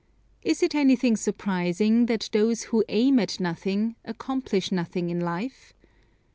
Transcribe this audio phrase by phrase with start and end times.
[0.41, 5.75] Is it anything surprising that those who aim at nothing, accomplish nothing in life?